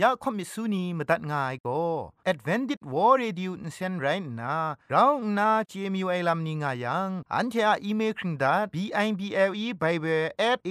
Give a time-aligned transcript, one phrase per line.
[0.00, 1.82] อยากคอมิสูนีมาตัดง่ายก็
[2.30, 4.06] Advented War Radio นเซนไร
[4.40, 4.54] น่ะ
[4.90, 10.70] เราหน้า CMU ไอ้ลัมนิงายัง อันเทออีเมลคิงดา b i b l e bible at a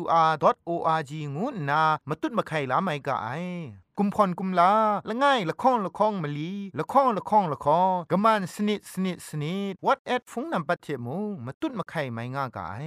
[0.00, 0.32] w r
[0.68, 3.28] o r g งูน่ะมาตุ้ดมาไข่ลาไม่กะไอ
[3.98, 4.72] กุมพรกุมลา
[5.08, 12.86] ละง่ายละค้องละค้องมะลีละค้องละค้องละค้องกะมันสนิดสนิดสนิด what at ฟงนำปัจเจมูมาตุ้ดมาไข่ไม่ง่ากาย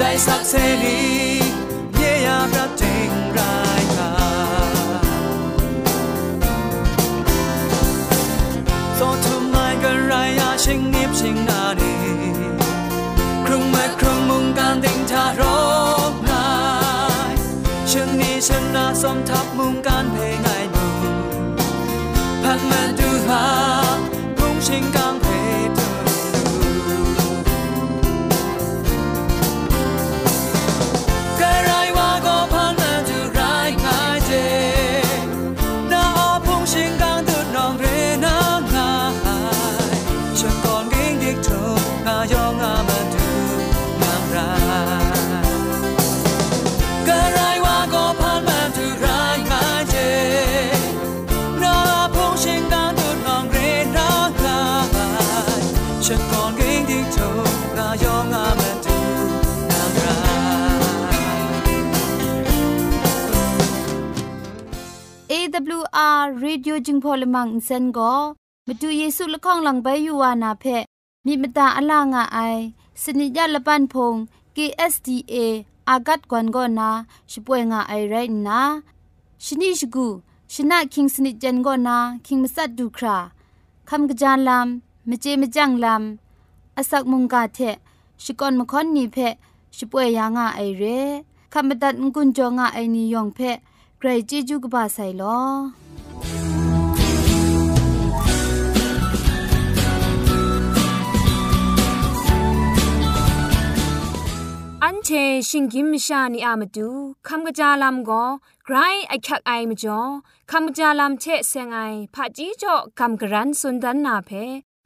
[0.00, 1.00] ได้สักเสรี
[1.96, 4.12] เยียาพระเจงรายกา
[8.96, 11.94] โซทุมายกันรายาชิงนิบชิงนาดี
[13.44, 15.42] ครึ่งเมื่ครึ่งมุงการดิ่งทาร
[16.12, 16.48] กนา
[17.30, 17.32] ย
[17.90, 20.86] ชิงนี้ชนะสมทับมุงการเพลงไงบุ
[22.42, 23.44] พันมาดูหา
[24.36, 25.25] พุ่งชิงกัาง
[56.05, 57.29] ฉันก่อนกิ้งดิกเธอ
[57.77, 58.97] นายองอามันดู
[59.69, 60.17] งามรา
[61.13, 61.21] ย
[65.31, 68.13] AWR Radio จึงพอลมังอินเซนก็
[68.67, 70.65] มาดูเยซูละข้องหลังใบยูวานาเพ
[71.25, 72.39] มีมตาอลางอไอ
[73.01, 74.15] สนิยาละปันพง
[74.55, 75.35] KSDA
[75.89, 76.89] อากัดกวนก็นา
[77.31, 78.15] ช่วยงาไอไร
[78.47, 78.61] นะ
[79.45, 80.07] ชนิชกู
[80.53, 83.17] ชนะคิงสนิจันก็นาคิงมัสัดดูครา
[83.89, 87.58] คำกระจานลำ มเจมจังลำอาศักมุงกาเท
[88.22, 89.16] ชิกอนมคอนนีเพ
[89.76, 90.84] ช่วยยางาไอเร
[91.52, 93.38] คำบัดงกุนจงาไอนิยองเพ
[93.98, 95.40] ใครจีจูกบาไซลอ
[104.82, 105.08] อันเช
[105.48, 106.88] ชิงกิมชานีอามาดู
[107.26, 108.24] คำกะจาลำก็
[108.64, 108.76] ไกร
[109.08, 110.00] ไอคักไอมจ่อ
[110.50, 111.78] คำกะจาลำเชเซงไอ
[112.14, 114.30] ผาจีจ่อคำกระรันสุนดันนาเพ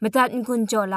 [0.03, 0.97] มตัดกุญจ่อล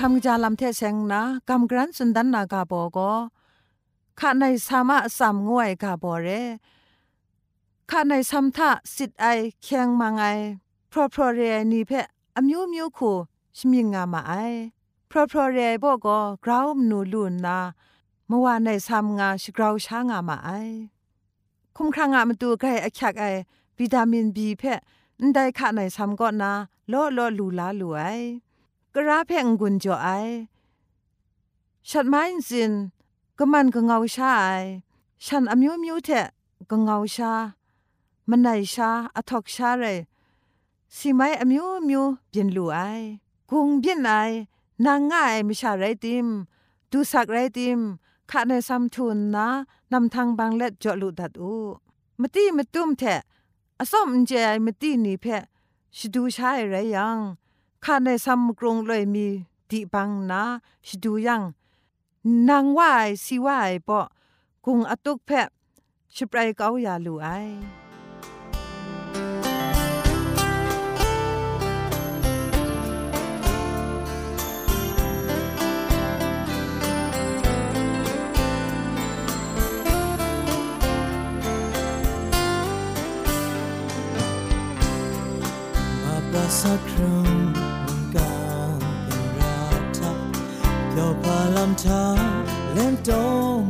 [0.00, 3.12] คำจาลำเทเซงนะกำกรันสุนดันนากาโบก็
[4.20, 6.28] ข้าในสามะสามงวยกาโบเร
[7.90, 9.26] ข้าในสัมทะสิทไอ
[9.62, 10.24] เคียงมังไอ
[10.90, 11.40] พรอพรอเร
[11.72, 11.90] นีเพ
[12.36, 13.12] อมิวมิวคู
[13.56, 14.32] ชมิงงามาไอ
[15.10, 17.58] พรอพรอเรบอกก็กราวมนูลุนนา
[18.28, 20.50] เมื่อวานในสามงาชกราวช้างามาไอ
[21.76, 23.24] คุมครางอามาดูไกอคักไอ
[23.78, 24.62] วิตามินบีเพ
[25.20, 26.10] นได้ข้าในสาม
[28.94, 30.08] ก็นาโลโลลูลาลูไอกระเพงกุนจ่อไอ
[31.88, 32.72] ฉันไม่สิน
[33.38, 34.48] ก็มันก็เงาชาไอ
[35.24, 36.08] ฉันอมิวมิวเท
[36.70, 37.32] ก็เงาชา
[38.28, 39.84] มันไหนชาอทอกชาเร
[40.96, 42.78] สิไม่อมิวมิวเปลี่ยนลู่ไอ
[43.48, 44.10] คงเปลี่ยนไอ
[44.84, 46.26] นางง่ายไม่ชาไรติม
[46.90, 47.80] ดูสักไรติม
[48.30, 49.48] ข้าในซัมทุนนะ
[49.92, 51.54] นำทางบางเล็ดจอลุดัดอู
[52.20, 53.02] มตีมตุ้มแท
[53.80, 55.26] อสอมเจไอมตีนี่เพ
[55.96, 57.18] ชดูชาไรยัง
[57.84, 59.26] ข้าในซัมกรงเลยมี
[59.70, 60.42] ดีบังนะ
[60.86, 61.42] ชดูยัง
[62.48, 64.00] นางว่าไอสิว่าไอปอ
[64.64, 65.30] กุงอตุกเพ
[66.14, 67.28] ชิปไรเกาอย่าลู่ไอ
[86.02, 87.49] มาประสักครั้ง
[91.10, 92.18] เดี๋ยวพาลำทาง
[92.72, 93.10] เล่นโต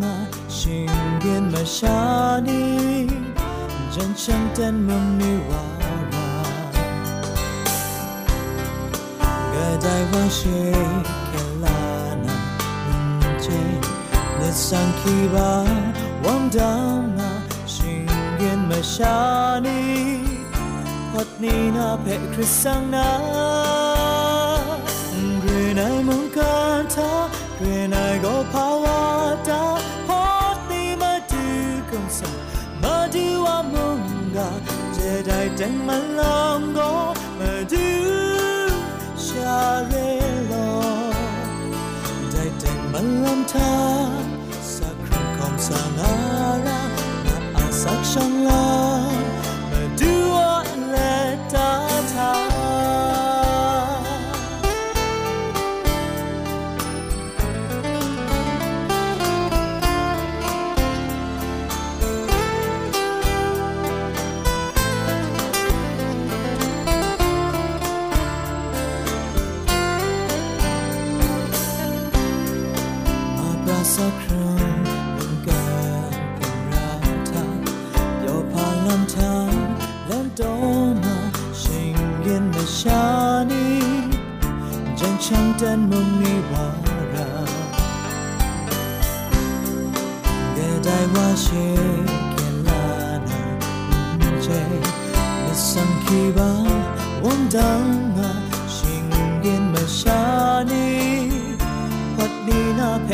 [0.03, 0.15] มา
[0.57, 2.01] ชิงเกียนมาชา
[2.47, 2.63] นี
[3.95, 5.65] จันฉันเต้นมุมนิวา
[6.13, 6.31] รา
[9.53, 9.97] ก็ได้
[28.41, 29.01] นายก็ภาวะ
[29.49, 29.65] ตา
[30.09, 31.45] พัดนี้มาดู
[31.91, 32.29] กงสั
[32.83, 34.01] มาดูว่ามุง
[34.37, 34.51] กา
[34.97, 36.91] จะได้แต่งมันลองก็
[37.39, 37.91] มาดู
[99.99, 100.89] shingen me shani
[102.17, 103.09] พัดนี้นาเพ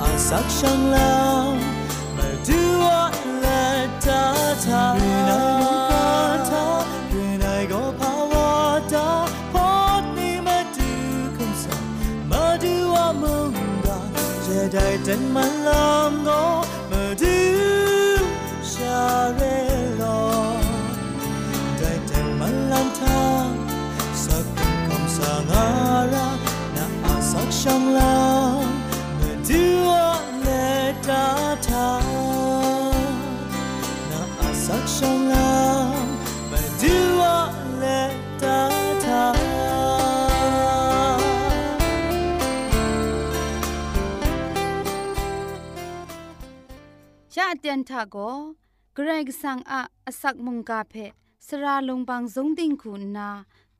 [0.00, 1.10] คริสสังนา
[2.14, 2.20] เร
[3.44, 6.66] นายมุงกันทา
[7.08, 8.50] เรนายก็ภาวะ
[8.92, 9.08] ตา
[9.52, 10.90] พัดนี้มาดู
[11.36, 11.76] คุมสั
[12.30, 13.50] มาดูว่ามึง
[13.86, 13.88] ก
[14.46, 16.44] จะได้แต่งมันลำงอ
[16.90, 17.38] มาดู
[18.72, 19.02] ชา
[19.34, 19.42] เร
[20.00, 20.20] ลอ
[21.78, 23.46] ได้แต่งมันลำทาง
[24.24, 25.85] สักครั้งาง
[47.65, 48.17] ตียนทาโก
[48.95, 50.93] เกรกสังอาอสักมุงกาเพ
[51.47, 53.29] สราลงบางสงติงคุณนา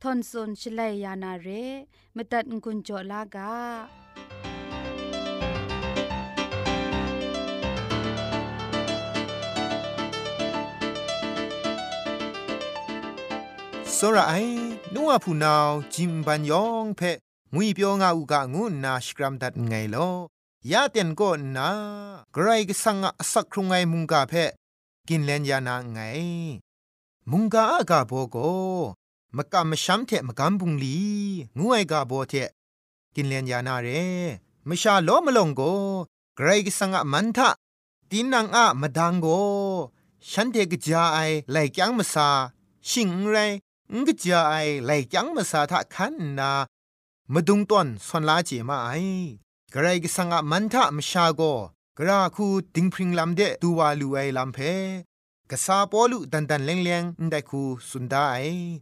[0.02, 1.48] ทอนซนชลัยยานาเร
[2.16, 3.52] มตัดกุญจลากา
[13.96, 14.56] စောရအိုင်
[14.94, 17.10] နုဝဖူနောင်ဂျင်ပန်ယောင်ဖဲ
[17.54, 20.16] ငွေပြောငါဥကငုနာစကရမ်ဒတ်ငိုင်လော
[20.71, 21.69] ยาเตียนก็นา
[22.33, 24.33] ไกรก็สังอสักครุงไงมุงกาเพ
[25.07, 25.99] กินเลนยานาไง
[27.31, 28.37] มุงกาอากาโบโก
[29.35, 30.97] มกามช้ำเทมกำบุงลี
[31.59, 32.33] งวยกาโบเท
[33.15, 33.87] กินเลนยานาเร
[34.67, 35.61] มชาโลมลงโก
[36.35, 37.49] ไกรกสังอมันทะ
[38.09, 39.27] ตีนังอะมาดังโก
[40.31, 41.19] ฉันเทกจาไอ
[41.51, 42.29] ไหลจังมาซา
[42.89, 43.35] ชิงไร
[43.93, 44.53] งกจาไอ
[44.85, 46.51] ไหลจังมาซาทะคันนา
[47.33, 48.89] มาดุงต้นสนลาเจมาไอ
[49.73, 51.41] กระไรกสังอะมันทะมชาโก
[51.99, 54.57] กระคูดิงพริงลำเดตูวาลูไอลำเพ
[55.51, 58.27] กษาปอลุดันดันเลงเลงได้คูสุนได้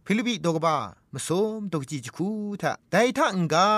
[0.06, 0.76] ฟิลิปิดกบ้า
[1.12, 1.28] มส
[1.58, 2.30] มดกจิจคู
[2.62, 3.70] ทะไดทะงกา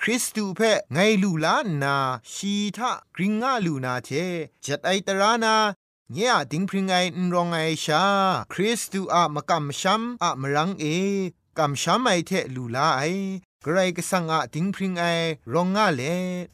[0.00, 0.60] คริสตูเพ
[0.92, 1.96] ไงลูลานา
[2.32, 4.08] ชีทะกริงงาลูนาเท
[4.64, 5.56] จัดไอตรานา
[6.12, 8.04] เนี่ยดิงพริงไงนรองไอชา
[8.52, 10.84] คริสตูอะมะกัมชัมอะมรังเอ
[11.58, 13.02] กัมชัมไอเทลูลาไอ
[13.64, 15.04] กรก็สังอะดิงพริงไอ
[15.54, 16.02] รองงาเล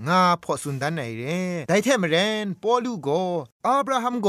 [0.09, 1.23] งาพอสุนดันไอเร
[1.69, 3.09] ไดเทมเรนปอลูโก
[3.67, 4.29] อับราฮัมโก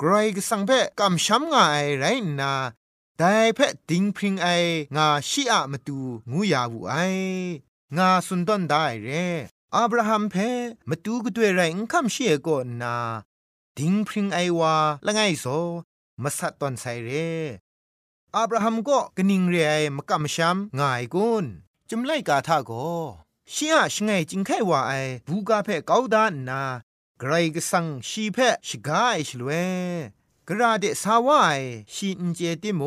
[0.00, 2.04] กรก็สังเพกัมชัมงาไอไร
[2.40, 2.52] นา
[3.18, 3.22] ได
[3.54, 3.60] เพ
[3.90, 4.48] ดิงพริงไอ
[4.96, 5.98] งาชีอะมตู
[6.30, 6.94] งูยาวูไอ
[7.96, 9.08] งาสุนดันได้เร
[9.74, 10.34] อับราฮัมเพ
[10.88, 12.48] มตูก็ด้วยไรอุคัมเชียโก
[12.82, 12.96] นา
[13.78, 14.74] ดิงพริงไอวา
[15.06, 15.46] ละไงโซ
[16.22, 17.10] มาสัตตอนไซเร
[18.36, 21.46] อับราฮัมก็กนิงเรไอมกัมชัมง่ายกุน
[21.94, 22.72] จุมไลกาทาโก
[23.52, 24.92] ชิอะชงไงจิงไขว่าไอ
[25.28, 26.62] บูกาเพกาวดานนา
[27.18, 29.50] ไกรกสังชีเพชกาไอชลเว
[30.48, 31.60] กระเดสาวาย
[31.92, 32.82] ชีอินเจติโม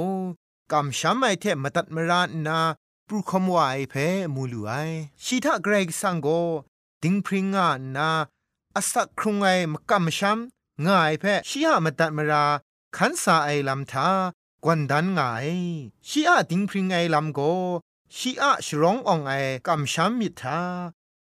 [0.71, 2.59] กำช้ำไอเทมตัดมรานนา
[3.07, 3.93] ปรุคมวายเพ
[4.33, 4.71] มูลูไอ
[5.23, 6.27] ชีทาเกรกสังโก
[7.03, 8.09] ดิงพริงงานา
[8.75, 12.45] อสักครุงไอมกำช้ำง่ายเพชีหามตัดมรา
[12.95, 14.09] ขันสาไอลำทา
[14.63, 15.49] กวนดันง่าย
[16.07, 17.41] ชีอาดิงพริงไอลำโก
[18.17, 19.31] ชีอะชร้ององไอ
[19.67, 20.59] กำช้ำมิทา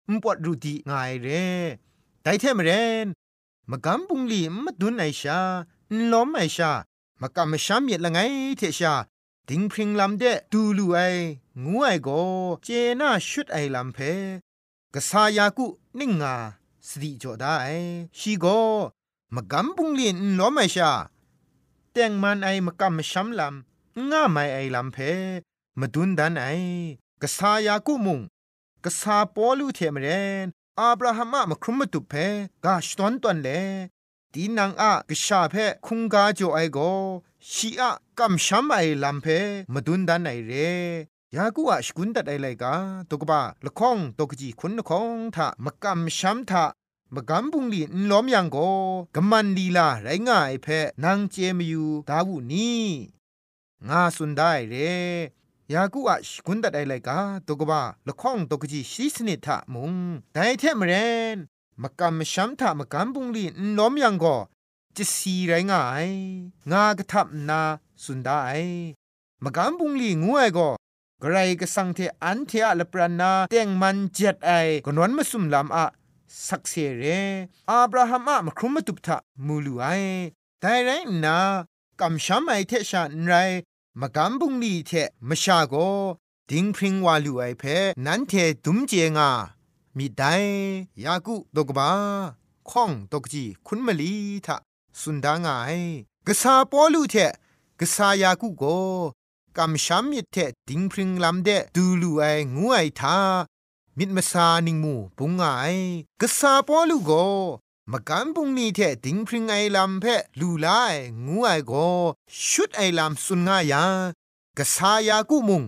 [0.10, 1.28] มปวดรูดีง่ายเร
[2.24, 2.70] ไดเทมเร
[3.06, 3.08] น
[3.70, 5.40] มากำบุงลีมาดุนไอชา
[6.12, 6.72] ล้อมไอชา
[7.22, 8.20] มากำช้ำมิละไง
[8.58, 8.94] เทชา
[9.50, 10.98] ดิงพริงลำเดดูลูไอ
[11.64, 12.10] งูไอโก
[12.64, 12.68] เจ
[13.00, 13.98] น่าชุดไอลำเพ
[14.94, 15.66] กษายากุ
[16.00, 16.36] นิ่งงา
[16.88, 17.54] สติจอได้
[18.20, 18.46] ชีโก
[19.36, 20.92] มากำบุงลีนล้อมไอชา
[21.92, 24.98] แต่งมันไอมากำช้ำลำง่าไม่ไอลำเพ
[25.82, 26.48] มาดุนดันไอ
[27.22, 28.20] กษายากุมุง
[28.86, 30.08] กษาปอลูเทมเร
[30.46, 30.48] น
[30.80, 32.14] อับราฮัมอะมครุมมตุเพ
[32.66, 33.50] กาชตอนตอนเล
[34.34, 36.80] ตีนังอะกษาเพคุงกาโจไอโก
[37.52, 39.26] ชีอะกัมชัมไอลัมเพ
[39.74, 40.52] มาดุนดันไอเร
[41.36, 42.74] ยากูอะสกุนตัดไอไลกา
[43.10, 46.66] ตกบะละข้องตกจีคุณละข้องทะมกัมชัมทะ
[47.16, 48.58] มกำบุงลีนล้อมยังโก
[49.16, 50.68] กมันลีลาไรง่ายเพ
[51.04, 52.72] นางเจมยูดาวุนี
[53.90, 54.76] งาสุนได้เร
[55.74, 59.94] ยากูอะชกุนดัดไอไลกาตกบะละข้องตกจีชีสนิทะมุง
[60.34, 60.94] ไดเทมเร
[61.36, 61.38] น
[61.82, 63.46] มกำชัมทะมกำบุงลี
[63.78, 64.38] น้อมยังก็
[64.98, 66.08] จะสีไรงาย
[66.72, 67.62] งากระทับนา
[68.04, 68.40] สุนได้
[69.44, 70.70] มกำบุงลีงูไอก็
[71.24, 74.52] กรก็สังเทอันเทอะละปรานาเตียงมันเจ็ดไอ
[74.86, 75.86] กนวนมาสุมลำอะ
[76.48, 77.04] สักเสเร
[77.70, 79.86] อับราฮัมอะมครุมมาตุบทะมูลูไอ
[80.60, 80.90] แต่ไร
[81.26, 81.38] นา
[82.00, 83.34] กำช้ำไอเทชานไร
[84.00, 84.92] มกำบุงลีเท
[85.30, 85.76] มชาโก
[86.50, 87.64] ดิงพริงวาลูไอเพ
[88.06, 88.34] นันเท
[88.66, 89.30] ดุมเจงา
[89.98, 90.36] มีได้
[91.04, 91.92] ยากุดกบา
[92.70, 94.14] ข้องตกจีคุณมลี
[94.46, 94.58] ทะ
[95.00, 95.78] สุนดางาย
[96.28, 97.16] กษาปอลูเท
[97.80, 98.64] กษายากุโก
[99.58, 103.18] กำช้ำมิเทดิงพริงลำเดดูลูไองูไอทา
[103.98, 105.44] มิดมาซานิงมูปุงไง
[106.22, 107.12] กษาปอลูโก
[107.94, 110.06] มกันปุงนี้เทดิงพริงไอลำเพ
[110.40, 110.68] ลูไล
[111.26, 111.74] งูไอโก
[112.50, 113.84] ชุดไอลำสุนงายา
[114.58, 115.64] กษายากุมุง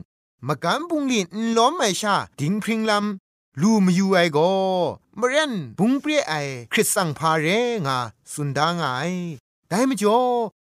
[0.47, 1.25] มกันปุงลีน
[1.57, 4.39] ล้อมไอชาดิงพริงลำลูมยูไอโก
[5.19, 6.33] มเรนบุงเปรียไอ
[6.71, 7.47] คริสสังพาเร
[7.85, 7.97] งา
[8.33, 8.87] สุนดางไอ
[9.69, 10.19] ได้มจ่อ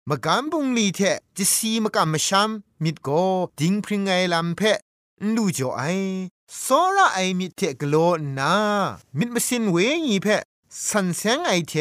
[0.08, 1.00] มกันปุงลีเท
[1.36, 2.50] จิสีมกันมชัม
[2.82, 3.08] มิดโก
[3.60, 4.60] ดิงพริงไอลำเพ
[5.34, 5.82] ลูจ่อไอ
[6.60, 7.94] โซระไอมิเทกโล
[8.38, 8.52] นา
[9.18, 9.76] มิดมสินเว
[10.06, 10.28] งีเพ
[10.88, 11.74] สันเซงไอเท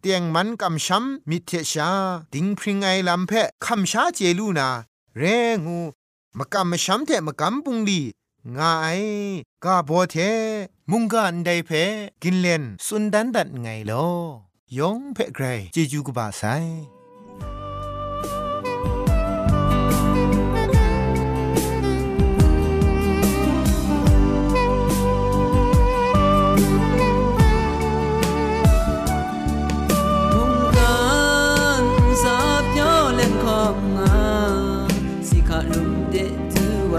[0.00, 1.90] เตียงมันกำช้ำมิเทชา
[2.32, 3.32] ดิงพริงไอลำเพ
[3.64, 4.68] คำชาเจลูนา
[5.16, 5.22] เร
[5.64, 5.78] งู
[6.38, 8.00] มกำมช้ำเทมกำปุงลี
[8.58, 9.00] งาย
[9.64, 10.16] กาโบเท
[10.90, 11.70] มุงกันไดเพ
[12.22, 14.06] กินเลนสุนดันดันไงลอ
[14.78, 16.42] ยองเพไกรเจจูกบาไซ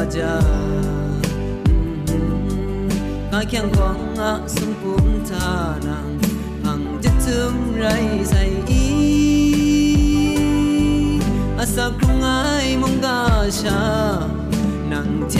[0.09, 0.39] 家，
[3.31, 5.49] 感าเคียงของอาสมปุมทา
[5.87, 6.07] นัง
[6.63, 7.85] พังจะทึมไร
[8.29, 8.85] ใส่อี
[11.57, 12.27] อาสักครุงไอ
[12.81, 13.21] มงกา
[13.61, 13.81] ชา
[14.91, 15.35] นังเท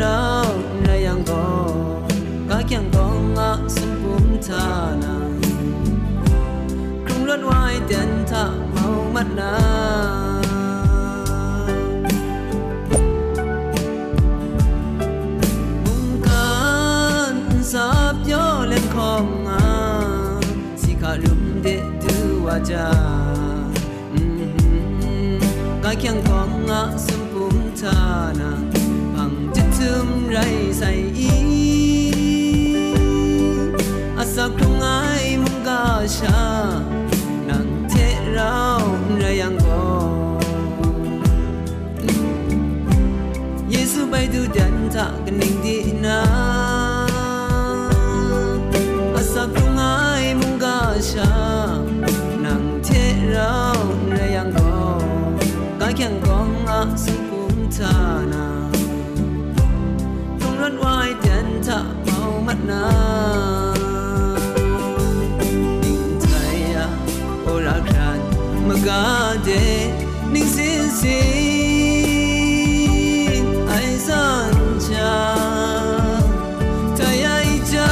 [0.00, 0.26] เทเรา
[0.82, 1.46] ไรยังบอ
[2.48, 4.66] กาเคียงของอาสมปุมทา
[5.02, 5.32] นัง
[7.06, 9.54] ครุงรถไว้เดนตาเมามัดนา
[17.72, 19.62] sap yo len khom nga
[20.80, 22.14] si kha lum de tu
[22.46, 22.88] wa ja
[25.84, 27.19] ka kyang kong nga sum
[30.34, 31.32] rai sai i
[34.22, 36.42] asa kung ai mong ga sha
[37.48, 39.82] nang te rao rai ang go
[43.74, 46.18] Yesu bai du dan ta kan di na
[49.20, 50.78] asa kung ai mong ga
[51.10, 51.30] sha
[52.44, 53.02] nang te
[53.34, 53.82] rao
[54.14, 54.78] rai ang go
[55.80, 57.94] ka kyang gong a su kum ta
[58.32, 58.39] na
[60.60, 62.90] runn oai tiền thợ mau mắt na
[65.82, 66.88] ninh thầy à
[67.46, 68.18] ô la khan
[68.84, 69.90] cả đê
[70.32, 71.10] ninh xin xin
[73.68, 74.54] ai san
[74.90, 75.36] cha
[76.98, 77.88] thầy ai cha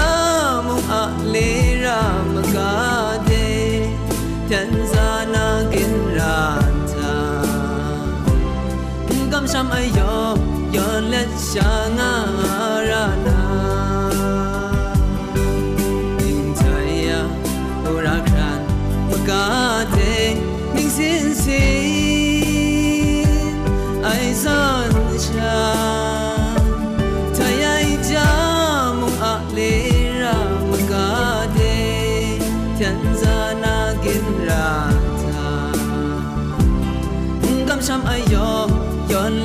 [0.67, 2.03] mong ạ lê ra
[2.35, 3.87] mà cả đê
[4.49, 6.57] tiền ra na kiến ra
[6.89, 7.43] cha
[9.33, 10.37] cầm sam ai yo
[10.75, 11.88] yo let shine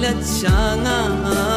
[0.03, 0.51] 了枪
[0.83, 1.52] 啊！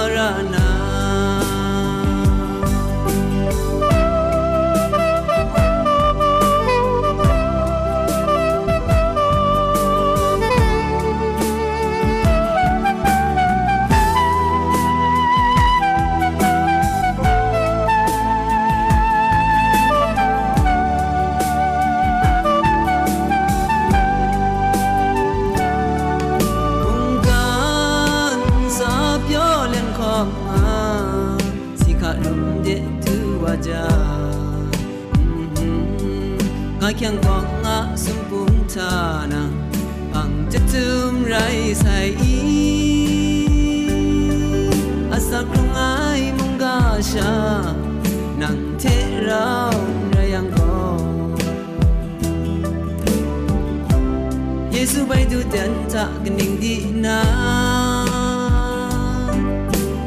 [54.86, 57.18] Yesu bai du den ta gning di na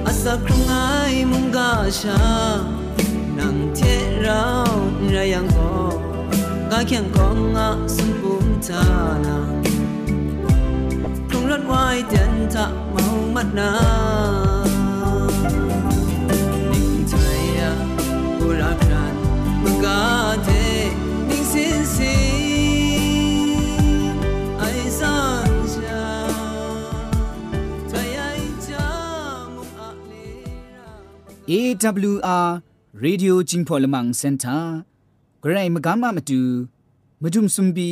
[0.10, 2.20] asa krung ai mong ga sha
[3.38, 4.80] nang te rao
[5.14, 5.68] ra yang ko
[6.72, 8.84] กาเขียงกองอาสุมปุมทา
[9.26, 9.38] นา
[11.30, 11.44] คง
[31.50, 32.62] AWR
[33.06, 34.64] Radio Jingpolamang Center
[35.44, 36.42] ဂရိမကမမတူ
[37.22, 37.92] မဒုံစွန်ဘီ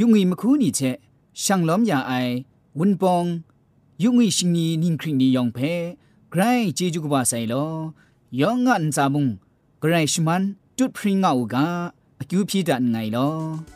[0.00, 0.96] ယုံငီမခုနီချက်
[1.42, 2.34] ရှန်လောမယာအိုင်
[2.78, 3.28] ဝန်ပောင်
[4.02, 5.72] ယုံငီရှင်နီနင်းခရင်နီယောင်ဖဲ
[6.32, 7.72] ဂရိုင်းဂျေဂျူကဘာဆိုင်လော
[8.40, 9.26] ယောငန်ဇာမုံ
[9.82, 10.42] ဂရိုင်းရှမန်
[10.76, 11.56] တွတ်ဖရင်ငါအူက
[12.20, 13.75] အကျူဖြီတန်ငိုင်လော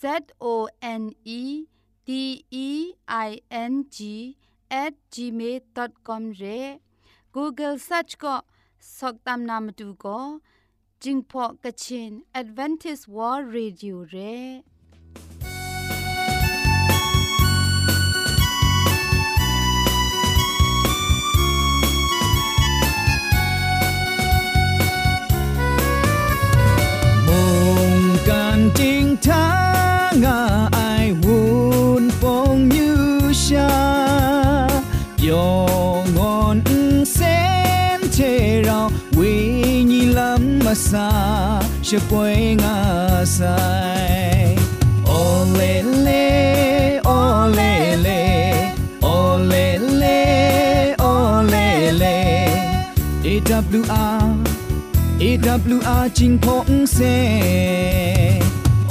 [0.00, 1.64] Z O N E
[2.04, 4.36] D E I N G
[4.70, 6.80] at gmail.com re.
[7.32, 8.40] Google search ko
[8.80, 10.40] soktam namatu ko
[11.00, 14.62] jingpo kachin advantage world radio re.
[41.88, 44.56] che poi nga sai
[45.04, 52.18] ole le ole le ole le ole le
[53.22, 53.62] ewr
[55.20, 57.14] ewr ching phong se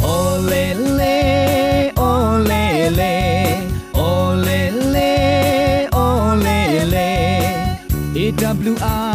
[0.02, 0.66] ole
[1.00, 3.16] le ole le
[3.94, 4.62] ole
[4.94, 5.14] le
[5.92, 6.62] ole
[6.94, 7.12] le
[8.16, 9.15] ewr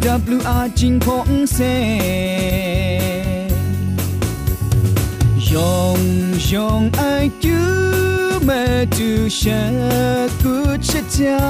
[0.00, 1.58] AWR จิงพงเซ
[5.52, 6.00] ยอง
[6.50, 7.02] ยองไอ
[7.42, 7.58] จู
[8.44, 8.50] เม
[8.96, 9.40] จูเช
[10.42, 10.54] กุ
[10.88, 11.40] ชะจา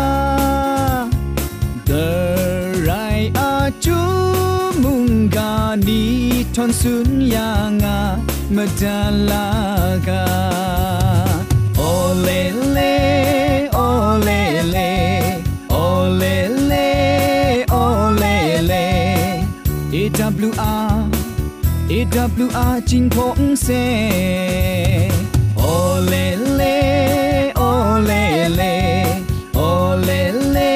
[1.88, 2.06] The
[2.88, 3.98] right are chu
[4.82, 5.52] munga
[5.86, 6.02] ni
[6.54, 7.98] thon sun ya nga
[8.56, 10.24] madalaga
[11.90, 12.42] ole
[12.74, 12.94] le
[13.86, 14.40] ole
[14.74, 14.90] le
[15.84, 16.59] ole le
[20.01, 20.93] AWR
[21.95, 23.67] AWR จิงพงเซ
[25.73, 26.23] ole
[26.59, 26.77] le
[27.69, 28.23] ole
[28.59, 28.73] le
[29.69, 30.21] ole
[30.55, 30.71] le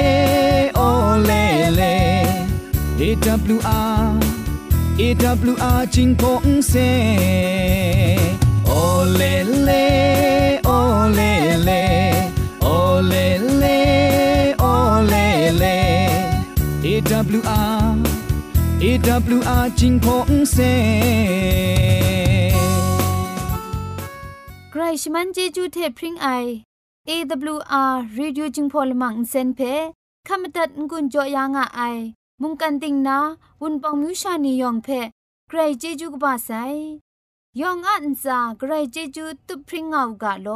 [0.90, 1.48] ole
[1.80, 1.94] le
[3.08, 4.04] AWR
[5.02, 6.74] AWR จิงพงเซ
[8.84, 9.32] ole
[9.68, 9.84] le
[10.78, 11.32] ole
[11.68, 12.15] le ole
[19.16, 20.58] AWR จิงพงเซ
[24.72, 26.28] ใครชมันเจจูเทพริงไอ
[27.10, 29.60] AWR Radio จึงพอลมังเซนเพ
[30.28, 31.98] ขามตัดงุนจอยางอ้าย
[32.42, 33.18] มุงกันติงนา
[33.62, 34.88] วุนปองมิวชานียองเพ
[35.48, 36.50] ใครเจจูกบาไซ
[37.60, 40.50] ยองอันซาใครเจจูตุพริงเอากาโล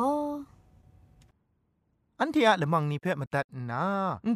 [2.22, 3.84] อันเทียละมังนิเพ่มาตัดนา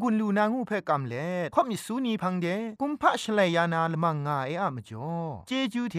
[0.02, 2.48] งุนลูนางูเพ่กำเล่ข่อมิสูนีพังเด
[2.82, 5.12] กุมพะชเลยานาละมังงาเออะมจ่อ
[5.48, 5.98] เจจูเท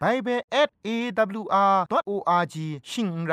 [0.00, 0.40] ไบเบิล
[0.86, 2.56] @awr.org
[2.90, 3.32] ชิงไร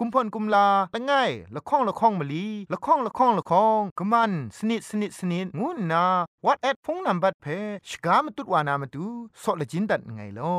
[0.00, 1.12] กุมพ่นกุมลาละไง
[1.54, 6.04] ละข้องละข้องมะลีละข้องละข้องละข้องกะมันสนิดสนิดสนิดงูนา
[6.44, 7.46] what at พงนัมบัดเพ
[7.88, 9.06] ชกามตุดวานามตุ
[9.42, 10.56] ซอเลจินดัดไงลอ